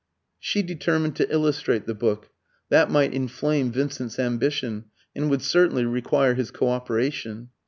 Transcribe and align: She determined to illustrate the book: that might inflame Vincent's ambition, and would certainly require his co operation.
She 0.39 0.63
determined 0.63 1.15
to 1.17 1.31
illustrate 1.31 1.85
the 1.85 1.93
book: 1.93 2.31
that 2.69 2.89
might 2.89 3.13
inflame 3.13 3.71
Vincent's 3.71 4.17
ambition, 4.17 4.85
and 5.15 5.29
would 5.29 5.43
certainly 5.43 5.85
require 5.85 6.33
his 6.33 6.49
co 6.49 6.69
operation. 6.69 7.49